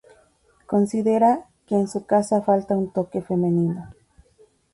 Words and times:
Considera 0.65 1.45
que 1.67 1.75
en 1.75 1.87
su 1.87 2.07
casa 2.07 2.41
falta 2.41 2.75
un 2.75 2.91
toque 2.91 3.21
femenino. 3.21 3.93